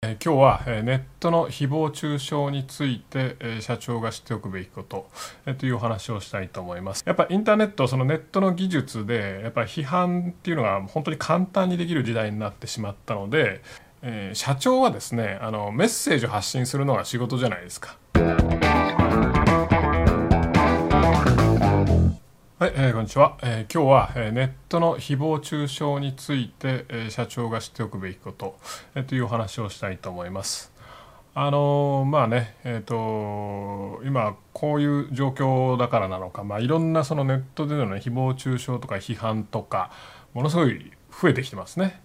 [0.00, 5.10] 今日は、ネットの誹謗中傷について、社長が知っておくべきこと、
[5.58, 7.02] というお話をしたいと思います。
[7.04, 13.60] やっぱインターネット、そのネットの技術で、やっぱ批判っていうのが本当に簡単にできる時代になってしまったので、
[14.34, 17.96] 社長はですね、あのメッセージを発信するのが仕事じゃないですか。
[22.58, 28.58] はい、えーこんにちは、えー今日は、えーネットの誹謗中傷について、えー社長が知っておくべきこと、
[28.96, 30.72] えーというお話をしたいと思います。
[31.34, 39.92] あのーまあね、えっ、と今こういう状況だからなのか、まあいろんなそのネットでの、ね、誹謗中傷とか批判とか
[40.34, 40.90] ものすごい
[41.22, 42.02] 増えてきてますね。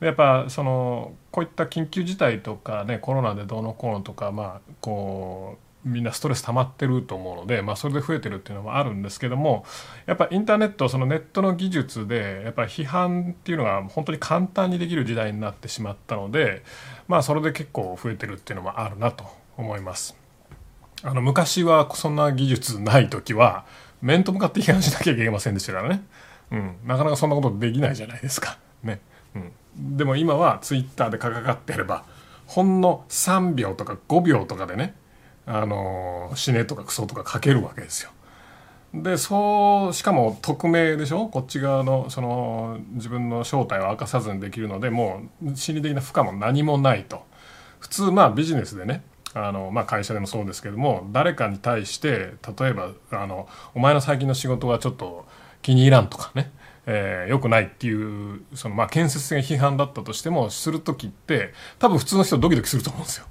[0.00, 9.64] やっぱそのこういった緊急事態とかねコロナでどうのこうのとかまあこうみんなストレス溜まってると思うので、まあ、それで増えてるっていうのもあるんですけども
[10.06, 16.62] やっぱインターネットそのネットの技術でやっぱり批判っていうのが本当に簡単にできる時代になってしまったので
[17.06, 19.24] まあそれで結構増えてるっていうのもあるなと
[19.56, 20.16] 思います。
[21.04, 23.64] あの昔はそんな技術ない時は
[24.02, 26.04] 面と向かって批判しなきゃいけませんでしたからね、
[26.50, 28.58] うん、なかなかそんなことできないじゃないですか。
[28.82, 29.00] ね
[29.36, 29.38] う
[29.80, 32.04] ん、でも今はツイッターでかかかってれば
[32.46, 34.94] ほんの3秒とか5秒とかでね
[35.50, 38.10] あの死ねとかクソとか書けるわけですよ。
[38.92, 41.28] でそうしかも匿名でしょ？
[41.28, 47.22] こっち側のその自分の正体を明かさずにできるのでもう心理的な負荷も何もないと
[47.80, 49.02] 普通まあビジネスでね
[49.34, 55.26] あの、まあ、会社でもそうですけども誰かに対して例えばあの「お前の最近の仕事はちょっと
[55.60, 56.50] 気に入らん」とかね
[56.86, 63.26] えー良くないっていうそのまあ建設的な批判だったとしてもする時って多分普通の人ドキドキすると思うんですよ。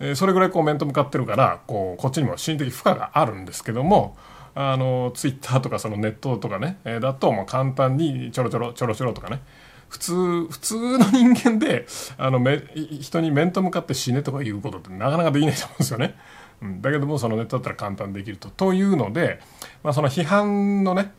[0.00, 4.16] えそれぐらいこう面と向かってるからこうこっちにも心理的負荷があるんですけども
[4.54, 9.42] あのツイッターとかそのネットとかね、えだともう簡単にちょろちょろちょろちょろとかね
[9.88, 11.86] 普通普通の人間で
[12.18, 16.14] あのめ人に面と向かって死ねとか言うことってなかなかできないと思うんですよね。
[16.62, 18.48] うん、だけどもそのネットだったら簡単にできると。
[18.50, 19.40] というので、
[19.82, 21.12] まあ、その批判のね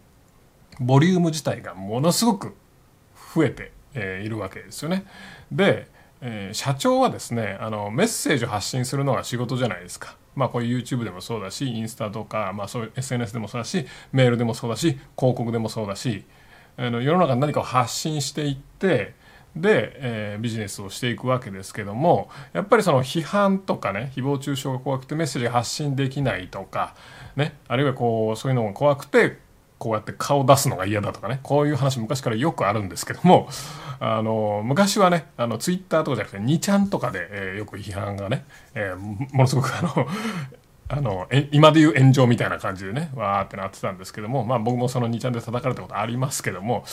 [0.79, 2.55] ボリューム自体がものすごく
[3.33, 5.05] 増えて、えいるわけですよね。
[5.51, 5.87] で、
[6.27, 10.17] えー社長はですねあのメッセージを発信するのが仕事じゃないですか。
[10.35, 16.25] まあこういう YouTube でもそうだしインスタとか、まあ、そういう SNS でもそうだしメールでもそうだし広告でもそうだし
[16.77, 19.13] あの世の中に何かを発信していって
[19.55, 26.95] で、えービジネスをしていくわけですけどもやっぱりその批判とかね誹謗中傷が怖くてメッセージが発信できないとか、
[27.37, 29.37] ね、あるいはこうそういうのが怖くて
[29.85, 31.39] こうやって顔出すのが嫌だとかね。
[31.43, 33.47] こういう話昔からよくあるんですけども
[33.99, 40.07] あの昔はねあのツイッターとかじゃなくて2ちゃんとかで、えーよく批判がね、えーもものすごくあの
[40.87, 46.83] あのえ今でいう炎上みたいな感じでねわーってなってたんですけども、まあ、僕もその2ちゃんで叩かれたことありますけども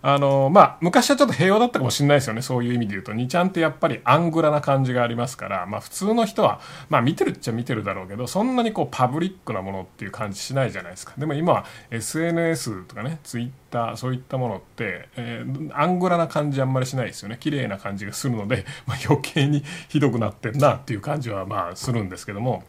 [0.00, 3.12] あの、まあ、昔はちょっと平和だったかもしれないですよねそういう意味で言うと。
[3.12, 11.12] 2ちゃんってやっぱりアングラな感じがありますから、まあ、普通の人は、まあ、見てるっちゃ見てるだろうけどそんなにこうパブリックなものっていう感じしないじゃないですか。
[11.18, 17.36] でも今は SNS とかねツイッターそういったものって、えーアングラな感じあんまりしないですよね。
[17.38, 22.64] 綺麗な感じがするので、まあ、余計にひどくなってんなっていう感じはまあするんですけども。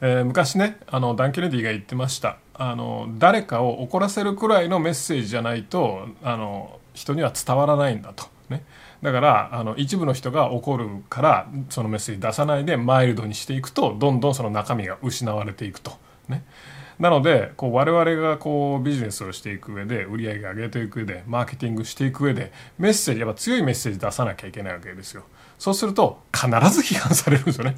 [0.00, 8.24] えー昔ねあのダン・ケネディが言ってましたあの誰かを怒らせるくらいのメッセージじゃないとあの人には伝わらないんだと。
[8.50, 8.64] ね、
[9.00, 15.92] だからあの一部の人が怒るからそのメッセージ出さないでマイルドにしていくとどんどんその中身が失われていくと。
[16.28, 16.44] ね、
[16.98, 25.22] なのでこう我々がこうビジネスをしていく上で売り上げ上げていく上でマーケティングしていく上でメッセージやっぱ強いメッセージ出さなきゃいけないわけですよ。
[25.58, 27.76] そうすると必ず批判されるんですよね。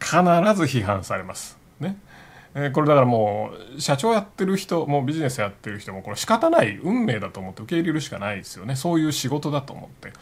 [0.00, 0.14] 必
[0.54, 1.58] ず批判されます。
[1.80, 1.96] ね。
[2.54, 8.74] えーこれだからもう社長やってる人もビジネスやってる人もこれ仕方ない運命だと思って受け入れるしかないですよね。
[8.74, 10.12] そういう仕事だと思って。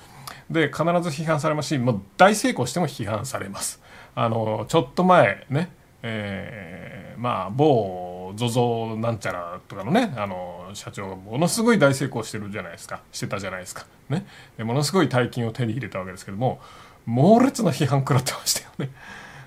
[0.50, 3.80] で必ず批判されますしもう大成功しても批判されます。
[4.14, 5.70] あのちょっと前ね
[6.02, 13.02] えーまあ某 ZOZO なんちゃらとかのねあの社長がものすごい大成功してるじゃないですか。
[13.12, 13.86] してたじゃないですか。
[14.08, 14.26] ね。
[14.56, 16.60] でものすごい大金を手に入れたわけですけども
[17.06, 18.90] 猛烈な批判食らってましたよね。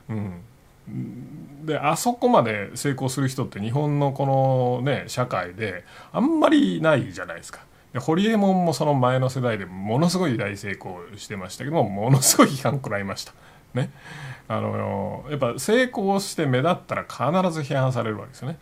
[0.09, 0.41] うん
[1.65, 7.59] であそこまで成功する人って日本のこのね社会であんまりないじゃないですか。
[7.93, 13.33] でホリエモンもその前の世代でものすごい大成功してましたけどもものすごい批判食らいました。
[13.73, 13.91] ね。
[14.47, 18.57] あのやっぱ成功して目立ったら必ず批判されるわけですよね。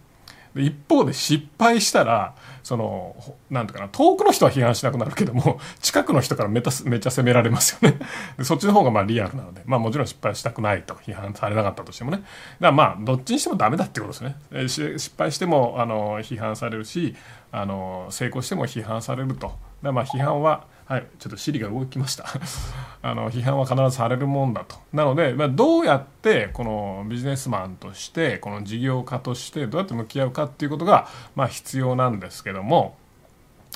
[0.63, 3.15] 一方で失敗したらその
[3.50, 8.00] なんていうかな遠くの人は批判しなくなるけども 近くの人からめためっちゃ責められますよね。
[8.44, 12.18] そっちの方がまあリアルなのでまあもちろん失敗したくないと批判されなかったとしてもね。
[12.18, 12.27] だか
[12.59, 14.36] らまあどっちにしてもダメだってことですね。
[14.51, 17.15] えーし失敗してもあの批判されるし
[17.51, 19.56] あの成功しても批判されると。
[19.81, 22.25] だまあ批判ははい、ちょっと尻が動きました。
[23.03, 24.77] あの批判は必ずされるもんだと。
[24.93, 32.95] なので、まあ、どうやってこのビジネスマンとしてこの事業家としてどうやって向き合うかっていうことが、まあ、必要なんですけども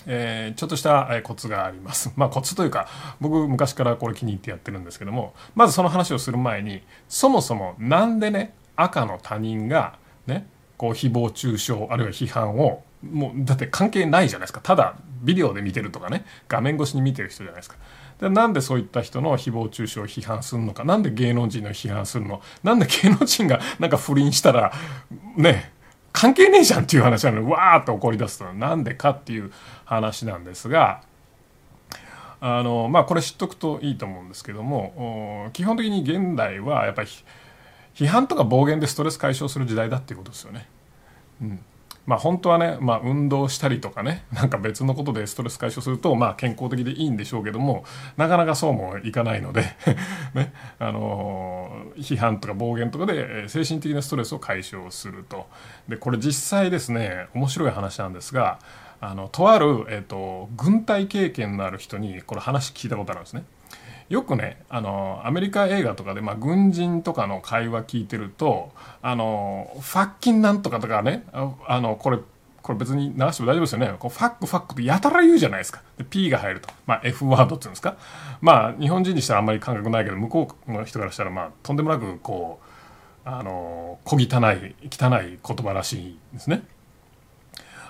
[0.07, 2.11] えー、ちょっとしたコツがあります。
[2.15, 2.87] まあコツというか、
[3.19, 10.47] 僕昔からこれ気に入ってやってるんですけども、まずその話をする前に、そもそもなんでね、赤の他人がね、
[10.77, 14.61] こう誹謗中傷、あるいは批判をもうだって関係ないじゃないですか。
[14.61, 16.25] ただビデオで見てるとかね。
[16.47, 17.75] 画面越しに見てる人じゃないですか。
[18.19, 20.83] でなんでそういった人の誹謗中傷を批判するのか。
[20.83, 22.41] なんで芸能人の批判するの。
[22.63, 24.71] なんで芸能人がなんか不倫したら
[25.35, 25.71] ね
[26.13, 28.53] 関係ねえじゃんっていう話なのにわーっと怒り出すとは。
[28.53, 29.51] なんでかっていう
[29.85, 31.01] 話なんですが
[32.39, 37.09] あのまあこれ知っとくといいと思うんですけども基本的に現代はやっぱり
[37.95, 40.67] 批判とか暴言でストレス解消する時代だっていうことですよね。
[41.41, 41.59] うん。
[42.05, 47.83] まあ本当はね、まあ、運動したりとかねなんか別のことでストレス解消するとまあ健康的でいいんでしょうけども
[48.17, 49.63] なかなかそうもいかないので
[50.33, 55.47] ねあの批判とか暴言とかで精神的なストレスを解消すると
[55.87, 58.59] でこれ実際ですね面白い話なんですが
[58.99, 63.43] あのとある、えーと軍隊経験のある人にこれ話聞いたことあるんですね。
[64.11, 68.71] よくねあのアメリカ映画とかで、まあ、軍人とかの会話聞いてると
[69.01, 72.19] あのファッキンなんとかとかねあのこれ
[72.61, 73.95] これ別に流しても大丈夫ですよね。
[73.97, 75.81] こうファックファックってやたら言うじゃないですか。
[75.97, 76.69] で、P が入ると。
[76.85, 77.97] まあ、F ワードっていうんですか。
[78.39, 82.59] まあ、日本人にしたらあんまり感覚ないけど、向こうの人からしたら、まあ、とんでもなく、こ
[83.25, 86.61] う、あの、小汚い、汚い言葉らしいですね。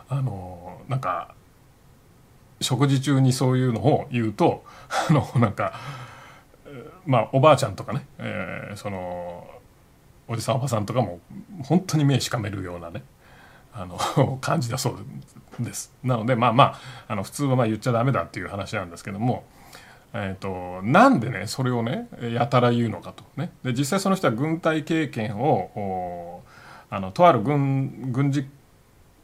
[0.08, 1.36] あの、なんか、
[2.62, 4.64] 食事中にそういうのを言うと、
[5.10, 5.74] あの、なんか、
[7.06, 9.48] まあ、おばあちゃんとかね、えー、その
[10.28, 11.20] おじさんおばさんとかも
[11.64, 13.04] 本当に目しかめるようなね
[13.74, 15.94] あの 感じだそうです。
[16.04, 19.44] なのでまあまああの普通はまあ言っちゃダメだっていう話なんですけども、
[20.14, 23.24] えーと、なんでねそれをねやたら言うのかと。
[23.38, 23.52] ね。
[23.64, 26.42] で実際その人は軍隊経験を
[26.90, 28.48] あのとある軍軍事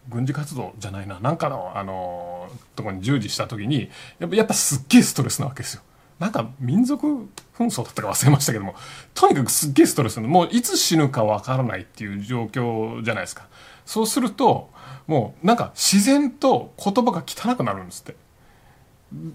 [0.09, 3.89] 軍事活動じゃないななんかのあのとこに従事した時に
[4.19, 5.81] やっぱやっぱすっげえストレスなわけですよ。
[6.19, 8.75] なんか民族紛争だったか忘れましたけども、
[9.13, 13.47] とにかくすっげえストレスもういつ死ぬかわからないっていう状況じゃないですか。
[13.85, 14.69] そうすると、
[15.05, 18.15] もうなんか自然と言葉が汚くなるんですって。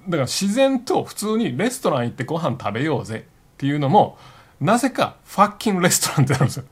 [0.09, 4.19] だから自然と普通にレストラン行ってご飯食べようぜっていうのも、
[4.61, 6.65] なぜかファッキンレストランってなるんですよ。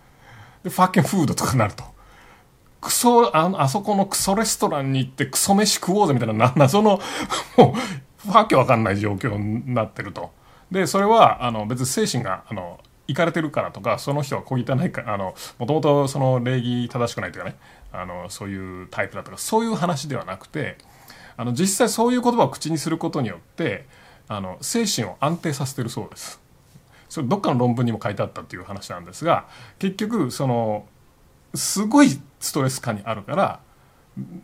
[0.65, 1.85] で、ファッキンフードとかになると。
[2.81, 7.01] クソ、あの、あそこのクソレストランに行ってクソ飯食おうぜみたいな謎の、
[7.57, 10.31] もう、わけわかんない状況になってると。
[10.70, 12.78] で、それは、あの、別に精神が、あの、
[13.08, 17.56] 行かれてるからとか、その人は小汚いか、あの、もともとその礼儀正しくないというかね、
[17.93, 20.78] あの、そういうタイプだとか、そういう話ではなくて、
[21.37, 23.87] あの、実際そういう言葉を口にすることによって、
[24.28, 26.40] あの、精神を安定させてるそうです。
[27.08, 29.49] それどっかの論文にも書いてあったっていう話なんですが、
[29.81, 30.87] 結局、その、
[31.55, 33.61] すごいストレス下にあるから、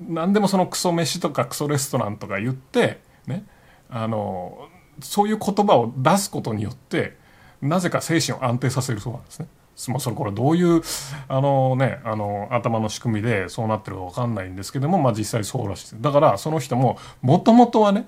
[0.08, 3.44] 何でもそのクソ飯とかクソレストランとか言って、ね、
[3.90, 4.68] あの
[5.00, 7.16] そういう言葉を出すことによって
[7.60, 9.48] なぜか精神を安定させるそうなんですね。
[9.88, 10.82] もそれこれどういう
[11.28, 18.06] あの、ね、あの頭の仕組みでそうなってるか分かんないんですけども、まあ、実際そうらしいですだからその人ももともとはね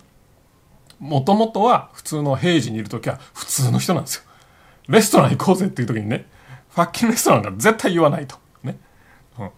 [0.99, 4.23] もともとは普通の平時にいる時は普通の人なんですよ。
[4.89, 6.27] レストラン行こうぜっていう時にね
[6.71, 8.37] ファッキンレストランが絶対言わないと。
[8.65, 8.79] ね。
[9.39, 9.51] うん、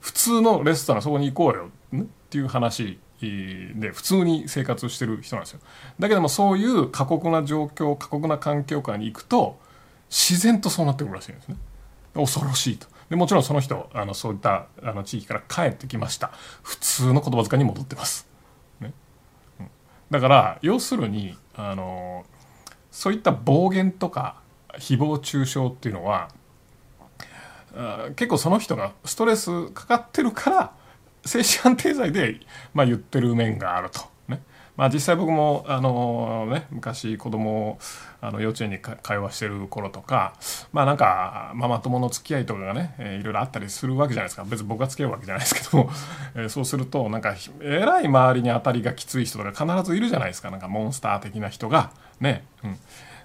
[0.00, 2.98] 普通のレストランそこに行こうよ、ね、っていう話
[3.30, 5.60] で普通に生活してる人なんですよ。
[5.98, 9.58] だけどもそういう過酷な状況過酷な環境下に行くと
[10.10, 11.56] 自然とそうなってくるらしいんですね。
[12.14, 12.86] 恐ろしいと。
[13.08, 16.32] でもちろんその人あのそういったあの地域から帰ってきました。
[16.62, 18.26] 普通の言葉遣いに戻ってます。
[18.80, 18.92] ね
[19.60, 19.68] うん、
[20.10, 22.24] だから要するにあの
[22.90, 24.40] そういった暴言とか
[24.78, 26.28] 誹謗中傷っていうのは
[28.16, 30.72] 結構その人がストレスかかってるから
[31.24, 32.40] 精神安定剤で、
[32.74, 34.00] まあ、言ってる面があると。
[34.28, 34.42] ね。
[34.76, 37.78] まあ、実際僕もあの、ね、昔子供
[38.20, 40.34] あの幼稚園に会話してる頃とか
[40.72, 44.44] まあなんかママ友の付き合いとかがね、えー、いろいろあったりするわけじゃないですか。
[44.44, 45.90] 別に僕が付き合うわけじゃないですけども、
[46.36, 50.50] え、そうするとなんかえらい周りに当たりがきつい人とか必ずいるじゃないですか。
[50.50, 51.90] なんかモンスター的な人が。
[52.20, 52.44] ね。
[52.64, 52.78] うん、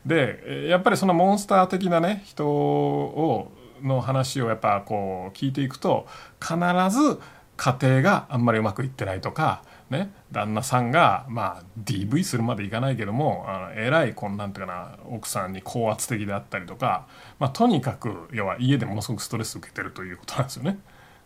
[0.06, 3.52] でやっぱりそのモンスター的なね人を
[3.82, 6.08] の話をやっぱこう聞いていくと
[6.42, 6.56] 必
[6.90, 7.20] ず
[7.58, 17.08] 家庭があんまりうまくいってないとか、ね、旦那さんが、まあ、DV するまでいかないけどもあの偉いこんなんていうかな奥さんに高圧的であったりとか、
[17.40, 20.80] まあ、とにかく要は家でものすごくストレス受けてるということなんですよね。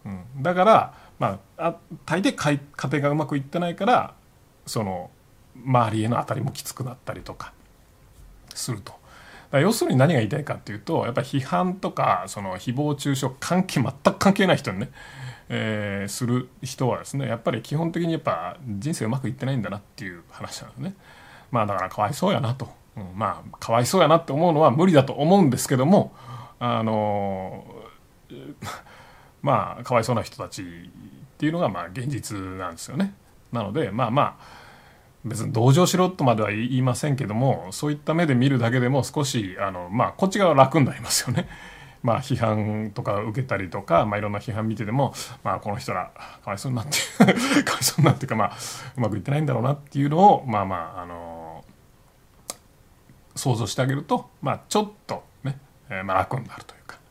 [0.06, 4.16] うん、だから、まあ、あ大抵家庭がうまくいってないから
[4.66, 5.12] その
[5.56, 7.54] 周りへの当たりもきつくなったりとか
[8.54, 9.02] すると。
[9.60, 14.92] 要するに何が言いたいかっていうとやっぱり批判とかその誹謗中傷関係全く関係ない人にね、
[15.50, 20.96] えー、する人はですねやっぱり基本的にやっぱ人生うまくいってないんだなっていう話なんですね。
[21.52, 26.14] まあだからかわいそうやなと、うん、まあかわいそうやなって思うのは無理だと思うんですけども
[26.60, 27.66] あの
[29.42, 30.66] まあかわいそうな人たちっ
[31.38, 33.14] ていうのがまあ現実なんですよね。
[33.52, 34.62] なのでまあまあ
[35.26, 41.48] 別に同情しろとまでは言いませんけどもそういった目で見るだけでも少しあの、まあ、こっち側は楽になりますよね。
[42.04, 46.12] まあ批判とか受けたりとか、まあ、いろんな批判見てても、まあ、この人ら
[46.44, 46.98] かわいそうになって
[47.64, 48.52] かわいそうになっていうか、まあ、
[48.98, 51.64] うまくいってないんだろうなっていうのをまあまああの
[53.36, 55.58] 想像してあげると、まあ、ちょっとね、
[55.90, 57.02] えー、まあ楽になるというか。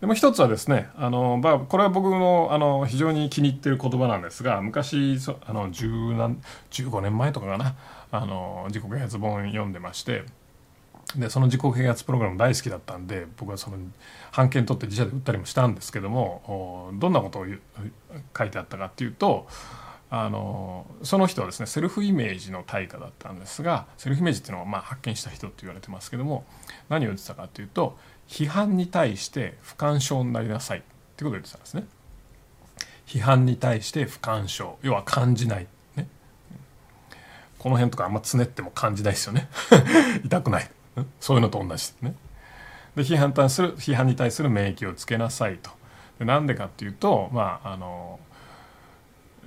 [0.00, 7.76] でも一つはですねあの、まあ、これは僕のあの非常に気に入ってる言葉なんですが昔あの10何15年前とかかな
[8.10, 10.24] あの自己啓発本読んでまして
[11.16, 13.76] でその自己啓発プログラム大好きだったんで僕はその
[14.34, 17.46] 版権取って自社で売ったりもしたんですけどもどんなことを
[18.36, 19.46] 書いてあったかっていうと
[20.10, 26.44] あのその人はですねセルフイメージの対価だったんですがセルフイメージっていうのをまあ発見した人って言われてますけども
[26.88, 27.96] 何を言ってたかっていうと
[28.28, 30.82] 批判に対して不干渉になりなさいっ
[31.16, 31.84] てことを言ってたんですね。
[33.06, 35.66] 批判に対して不干渉要は感じない、
[35.96, 36.08] ね、
[37.58, 39.48] この辺とかあんまつねっても感じないですよね。
[40.24, 40.70] 痛くない。
[41.20, 42.14] そういうのと同じね。
[42.96, 45.70] で批判に対する批判に対する免疫をつけなさいと。
[46.18, 48.20] でなんでかっていうとまああの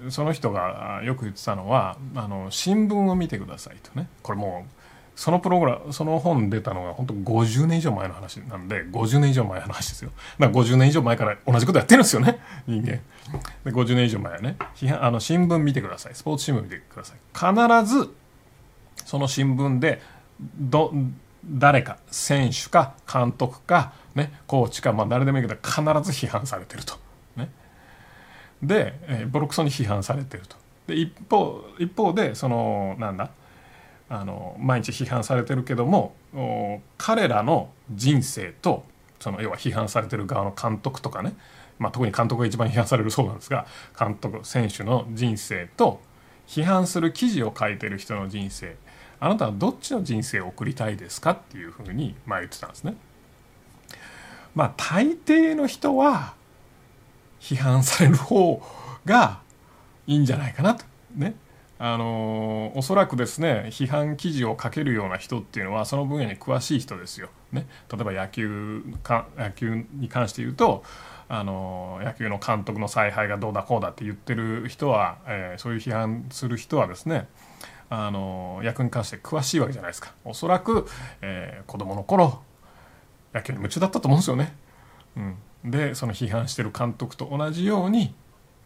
[0.09, 4.09] その人がよく言ってたのはあの新聞を見てくださいとね。
[4.23, 4.71] これもう
[5.15, 10.11] そのプログラムその本出たのが本当50年以上前の話なんで50年以上前の話ですよ。
[10.39, 12.39] だから50年以上前から同じことやってるんですよね。
[12.67, 12.99] 人間。
[13.63, 16.15] で50年以上前はね批判あの新聞見てください。
[16.15, 17.17] スポーツ新聞見てください。
[17.33, 18.13] 必ず
[19.05, 20.01] その新聞で
[20.59, 20.91] ど
[21.47, 26.95] 誰か選手か監督か、ね、コーチか、まあ、誰でもいいけど必ず批判されてると。
[27.35, 27.49] ね、
[28.61, 30.55] で、えー、ボロクソに批判されてると。
[30.87, 33.31] で一方一方でそのなんだ
[34.09, 36.15] あの毎日批判されてるけども
[36.97, 38.85] 彼らの人生と
[39.19, 41.33] その要は批判されてる側の監督とかね、
[41.79, 43.65] まあ、特に監督が一番批判されるそうなんですが
[43.97, 46.01] 監督選手の人生と
[46.47, 48.75] 批判する記事を書いてる人の人生
[49.19, 52.95] あなたはどっちの人生を送りたいですかっていうふうにまあ言ってたんですね。
[54.53, 56.33] まあ大抵の人は
[57.39, 58.61] 批判される方
[59.05, 59.39] が
[60.07, 61.35] いいんじゃないかなとね
[61.77, 67.29] あのおそらくですね批判記事を書けるような人っていうのはその分野に詳しい人ですよ。
[67.51, 70.83] ね、例えば野球か野球に関して言うと
[71.27, 77.27] あの野球の監督の采配がどうだこうだって言ってる人は、えー、そういう批判する人はですね
[77.89, 80.13] あの野球に関して詳しいわけじゃないですか。
[80.23, 80.87] おそらく、
[81.21, 82.41] えー、子供の頃
[83.33, 84.55] 野球に夢中だったと思うんですよね。
[85.63, 88.15] うん、でその批判してる監督と同じように、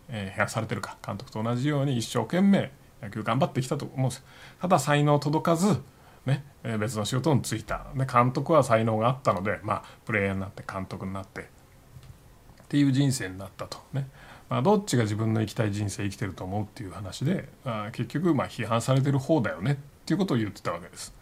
[0.09, 0.97] えー、批判されてるか。
[1.05, 2.71] 監督と同じように一生懸命
[3.01, 4.23] 野球頑張ってきたと思うんです
[4.61, 5.81] ただ才能届かず、
[6.25, 6.43] ね、
[6.79, 7.87] 別の仕事に就いた。
[7.95, 11.45] で監督は才能があったので、まあ、プレイヤーになって監督になってっ
[12.67, 13.79] ていう人生になったと。
[13.93, 14.07] ね、
[14.49, 19.75] まあ、どっちが自分の生きたい人生生きてると思うっていう話であ結局まあ批判されてる方だよねっ
[20.05, 21.13] ていうことを言ってたわけです。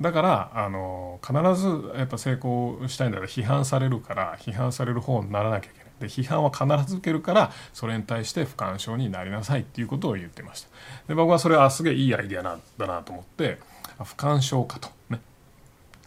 [0.00, 5.90] だからあの必ずやっぱ成功したいんだら批判されるから批判される方にならなきゃいけない。
[6.00, 10.68] で批判は必ず受けるからそれに対して不干渉になりなさいっていうことを言ってました
[11.08, 13.58] で僕はそれはすげえいいアイデアなんだなと思って
[14.02, 15.20] 不干渉かとね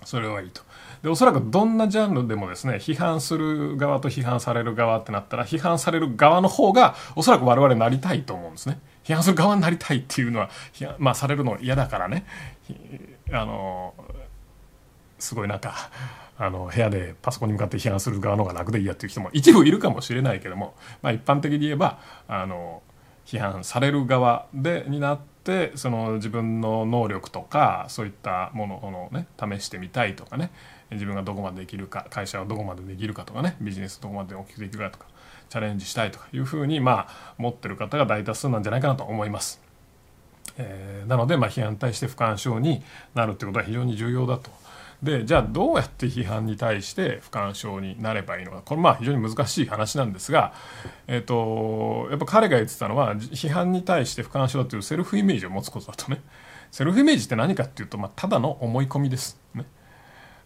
[0.05, 0.61] それはいいと。
[1.01, 8.79] でおそらくどんなジャンルでもですね批判する側と批判される側ってなったら批判される側の方がおそらく我々なりたいと思うんですね。
[9.03, 10.49] 批判する側になりたいっていうのは
[10.97, 12.25] まあされるの嫌だからね。
[13.31, 13.93] あの
[15.19, 15.89] すごいなんか
[16.37, 22.81] あの部屋でパソコンに向かって批判する側の方が楽でいいやっていう人も一部いるかもしれないけども、まあ、一般的に言えばあの
[23.25, 30.51] 批判される側でになってその自分の能力とかそういったものをね試してみたいとかね
[30.91, 35.05] 自分がどこまでできるか会社はどこまでできるかとかねビジネスどこまで大きくできるかとか
[35.49, 39.61] チャレンジしたいとかいうふうにまあ持ってる方が大多数なんじゃないかなと思います。
[40.57, 42.83] えー、なのでまあ批判に対して不干渉に
[43.15, 44.51] なるってことは非常に重要だと
[45.03, 50.53] でじゃあどうやって批判に対して不干渉になればいいのかこれまあ非常に難しい話なんですが、
[51.07, 56.21] えーと、やっぱ彼が言ってたのは批判に対して不干渉だというセルフイメージを持つことだとね
[56.71, 59.39] セルフイメージって何かっていうと、まあ、ただの思い込みです。
[59.53, 59.65] ね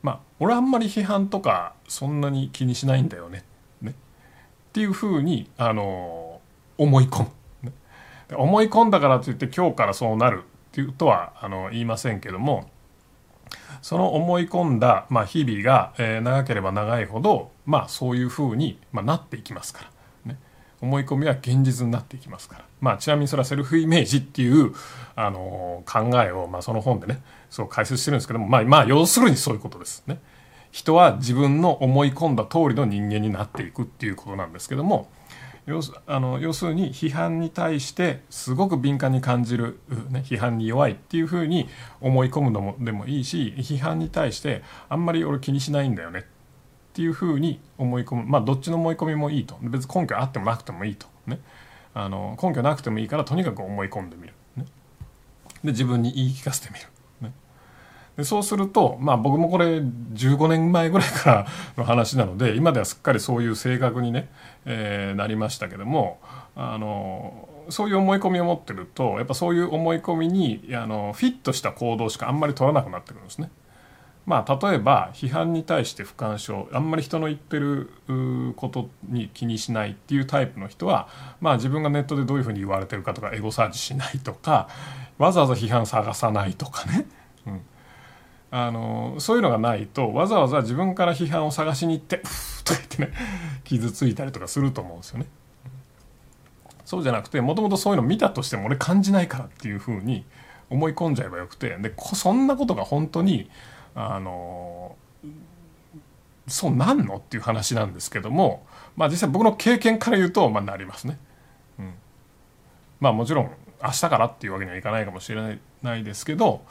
[0.02, 3.46] まあ、俺あんまり批判とかそんなに気にしないんだよね。
[3.82, 3.94] ねっ
[4.74, 6.42] ていうふうに、あの
[6.78, 7.30] 思い込む。
[7.64, 7.74] ね
[8.36, 12.70] 思い込んだからといって今日からそうなるっていうとはあの言いませんけども
[13.82, 19.90] その思い込んだ、まあ、日々が、えー、長ければ長いほど、まあ、そういうふうに、まあ、なっていきますか
[20.26, 20.40] ら、ね、
[20.82, 24.74] 思い込みは現実になっていきますから、まあ、ちなみにそれはセルフイメージっていう、
[25.16, 30.04] あのー、考えを、まあ、その本でねそう解説してるんですけども、まあ、まあ要するにそういうことです。
[30.08, 30.20] ね。
[30.72, 35.10] 人は自分の思い込んだ通りの人間になっていくっていうことなんですけども
[35.68, 41.68] 要すあの要するに批判に対してすごく敏感に感じる、ね、批判に弱いっていうふうに
[42.00, 46.24] 思い込むのもでもいいし批判に対してあんまり俺気にしないんだよねっ
[46.94, 48.24] ていうふうに思い込む。
[48.26, 49.56] まあどっちの思い込みもいいと。
[49.62, 51.06] 別に根拠あってもなくてもいいと。
[51.28, 51.40] ね。
[51.94, 54.66] あの根拠なくてもいいからとにかく思い込んでみる、ね、
[55.64, 56.88] で自分に言い聞かせてみる。
[58.18, 61.48] でそうすると、まあ僕もこれ15年前ぐらいから
[61.78, 64.30] の話なので、今ではすっかりそういう性格にね、
[64.66, 66.20] えー、なりましたけども、
[66.56, 73.52] あの、そういう思い込みを持ってると、やっぱそういう思い込みに、あの、フィットした行動しかあんまり取らなくなってくるんですね。
[74.28, 77.90] まあ、例えば批判に対して不干渉あんまり人の言ってる
[78.58, 81.08] ことに気にしないっていうタイプの人は、
[81.40, 84.68] まあ、自分がネットでどういうふうに言われてるかとかエゴサーチしないとか
[85.18, 87.08] わざわざ批判探さないとかね、
[87.48, 87.62] うん、
[88.50, 92.22] あのそういうのがないとわざわざ自分から批判を探しに行って
[92.64, 93.14] 「とか言ってね
[93.64, 95.26] 傷ついたりとかすると思うんですよね。
[96.86, 100.26] そうじゃなくてもともとそういうの見たとしても俺感じないからっていうふうに
[100.70, 103.50] 思い込んじゃえばよくてでそんなことが本当に
[103.94, 104.96] あの
[106.48, 111.20] そうなんのっていう話なんですけどもまあ実際僕の経験から言うとまあなりますね。
[111.78, 111.94] うん、
[113.02, 113.52] まあもちろん
[113.84, 116.62] 明日からっていうわけにはいかないかもしれないですけど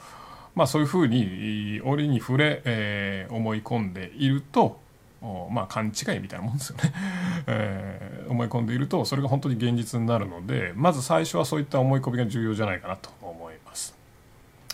[0.56, 4.80] まあ、そういうふうに折に触れ、えー、思い込んでいると
[5.50, 6.92] まあ勘違いみたいなもんですよね、
[7.46, 13.94] えー、思い込んでいるとそれが本当に現実になるのでまず最初はそういった思い込みが重要じゃないかなと思います。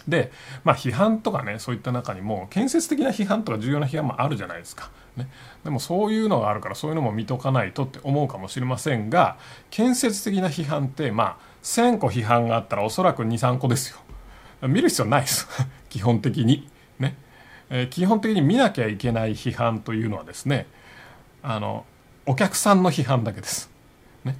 [0.06, 0.32] で、
[0.64, 4.90] まあ、批判とかねそういった中にも建設的な批判とか重要な批判もあるじゃないですか。
[5.16, 5.28] ね、
[5.62, 9.36] でもそういうのがあるからそういうのも見とかないとって思うかもしれませんが
[9.70, 14.01] 建設的な批判ってまあ1,000個批判があったらおそらく23個ですよ。
[14.68, 15.48] 見る必要ないです。
[15.88, 16.68] 基本的に。
[16.98, 17.16] ね、
[17.70, 20.66] えー、基本的に見なきゃいけない批判というのはですね
[21.42, 21.84] あの
[22.26, 23.68] お客さんの批判だけです、
[24.24, 24.36] ね。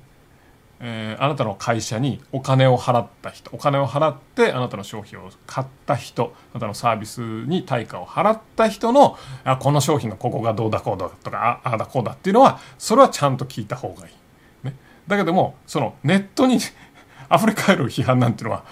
[0.81, 14.77] えー、あなたの会社にお金を払った人お金を払ってあなたの商品を買った人あなたのサービスに対価を払った人のあこの商品のここがどうだこうだとかああだこうだっていうのはそれはちゃんと聞いた方がいい、ね、
[15.09, 16.57] だけどもそのネットに
[17.35, 18.65] 溢れ返る批判なんていうのは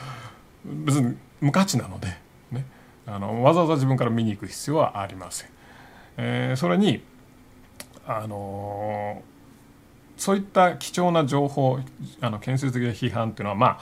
[0.65, 2.09] 別に無価値なので、
[2.51, 2.67] ね、
[3.07, 5.51] あのわざわざ自分から見に行く必要はありません。
[6.17, 7.03] えー、それに
[8.07, 11.79] あのー、そういった貴重な情報
[12.21, 13.79] あの建設的な批判っていうのはまあ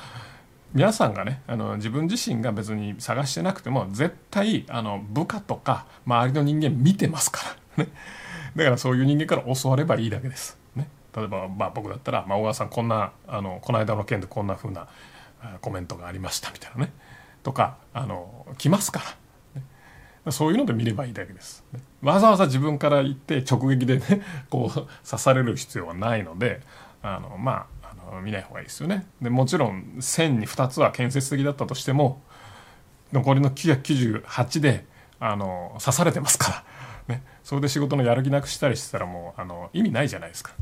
[0.74, 7.40] 皆さんがねあの自分自身が別に探してなくても絶対あの部下とか周りの人間見てますか
[7.76, 7.90] らね
[8.54, 10.58] だからそういう人間から教わればいいだけです。
[10.74, 14.88] ね、例えば、まあ、僕だったら、まあ、小川さんこんなあのこの間の件でこんな風な
[15.60, 16.92] コメントがありましたみたいなね
[17.48, 19.02] とかあの来ますか
[20.26, 21.64] ら、そういうので見ればいいだけです、
[22.02, 26.60] わざわざ自分から言って直撃でね こう刺される必要はないので
[27.02, 29.06] あのまああの見ない方がいいですよね。
[29.22, 32.20] でもちろん1000に2つは建設的だったとしても
[33.14, 34.84] 残りの998で
[35.18, 36.64] あの刺されてますか
[37.08, 40.52] ら、ね、それで仕事のやる気なくしたりしてたらもうあの意味ないじゃないですか。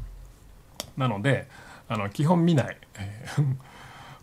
[0.96, 1.48] なので
[1.88, 2.76] あの基本見ない、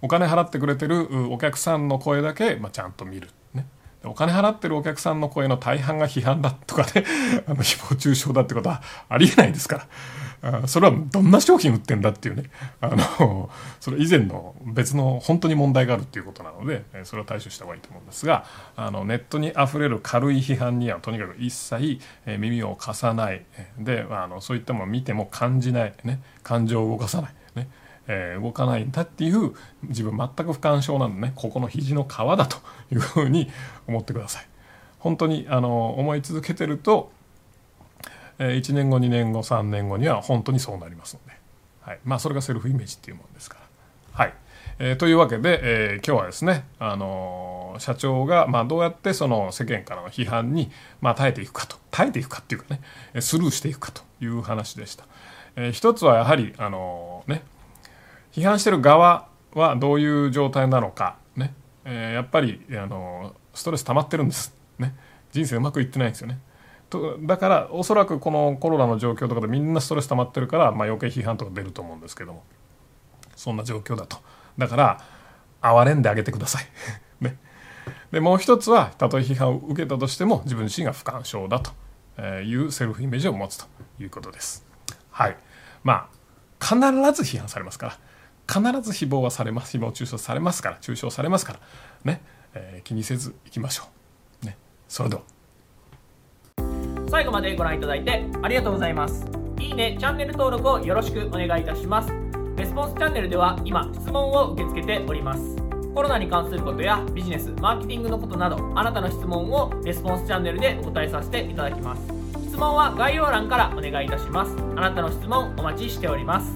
[0.03, 3.29] お金払ってくれてるお客さんの声だけ、まあ、ちゃんと見る。
[3.53, 3.65] ね。
[4.03, 7.05] お金払ってるお客さんの声の大半が批判だとかね、
[7.47, 9.87] あの、誹謗中傷だってことはありえないですから。
[10.63, 12.49] あそれはどんな商品売ってんだっていうね、
[12.81, 18.43] あの、それ以前の別の本当に問題があるっていうことなので、それは対処した方がいいと思うんですが、
[18.75, 23.45] あの、ネットに溢れる軽い批判にはとにかく一切、耳を貸さない。
[23.79, 25.93] で、あの、そういったものを見ても感じない。
[26.03, 27.33] ね、感情を動かさない。
[28.07, 32.57] え、動かないんだっていう自分全く不干渉なんでねここの肘の皮だと
[32.91, 33.49] いうふうに
[33.87, 34.47] 思ってください。
[34.99, 37.11] 本当にあの思い続けてると、
[38.39, 41.37] え、1年後2年後3年後には本当にそうなりますので、
[41.81, 43.63] はい、まあそれがセルフイメージっていうものですから。
[44.23, 44.33] はい
[44.79, 52.81] えー、というわけで、えー、今日はですね、あのー、社長が、まあ、どうやってその世間からの批判に、まあ、耐えていくかと耐えていくかっていうかね
[53.21, 55.05] スルーしていくかという話でした。
[55.55, 57.43] えー、一つはやはり、あのね、
[58.33, 61.53] 批判してる側はどういう状態なのか、ね。
[61.85, 64.95] えー、やっぱりあのストレス溜まってるんです、ね、
[65.31, 66.39] 人生うまくいってないんですよね。
[66.89, 72.43] とだからおそらくこのコロナの状況とかでみんなストレス溜まってるから、まあ、余計批判とか出ると思うんですけども。
[73.35, 74.17] そんな状況だと。
[74.57, 75.01] だから
[75.61, 76.65] 哀れんであげてください。
[77.23, 77.37] ね。
[78.11, 81.71] でもう一つはたとえ批判を受けたとしても自分自身が不干渉だと。
[82.45, 83.65] いうセルフイメージを持つと
[83.99, 84.63] いうことです。
[85.09, 85.37] はい。
[85.83, 87.97] まあ必ず批判されますから。
[88.47, 91.60] 必ず誹謗はされます誹謗中傷されますから中傷されますから
[92.03, 92.21] ね、
[92.53, 93.84] えー、気にせずいきましょ
[94.43, 94.45] う。
[94.45, 95.21] ねそれでは。
[97.10, 99.25] 最後までご覧いただいてありがとうございます。
[99.60, 102.12] いいねチャンネル登録をよろしくお願いいたします。
[102.58, 105.56] レスポンスチャンネルでは今質問を受け付けております。
[105.93, 112.01] コロナに関することやビジネスマーケティングのことなどあなたの質問をレスポンスチャンネルでお答えさせていただきます。
[112.47, 114.56] 質問は概要欄からお願いいたします。
[114.75, 116.51] あなたの質問お待ちしております。